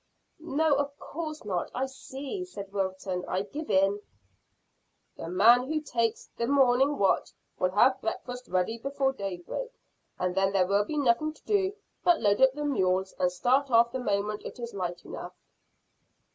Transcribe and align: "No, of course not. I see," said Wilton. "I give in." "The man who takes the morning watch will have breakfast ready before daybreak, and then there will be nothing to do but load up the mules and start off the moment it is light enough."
"No, 0.39 0.73
of 0.77 0.97
course 0.97 1.45
not. 1.45 1.69
I 1.75 1.85
see," 1.85 2.43
said 2.43 2.73
Wilton. 2.73 3.23
"I 3.27 3.43
give 3.43 3.69
in." 3.69 4.01
"The 5.15 5.29
man 5.29 5.67
who 5.67 5.79
takes 5.79 6.27
the 6.37 6.47
morning 6.47 6.97
watch 6.97 7.29
will 7.59 7.69
have 7.69 8.01
breakfast 8.01 8.47
ready 8.47 8.79
before 8.79 9.13
daybreak, 9.13 9.69
and 10.17 10.33
then 10.33 10.53
there 10.53 10.65
will 10.65 10.85
be 10.85 10.97
nothing 10.97 11.33
to 11.33 11.43
do 11.43 11.73
but 12.03 12.19
load 12.19 12.41
up 12.41 12.53
the 12.53 12.65
mules 12.65 13.13
and 13.19 13.31
start 13.31 13.69
off 13.69 13.91
the 13.91 13.99
moment 13.99 14.41
it 14.43 14.57
is 14.57 14.73
light 14.73 15.05
enough." 15.05 15.35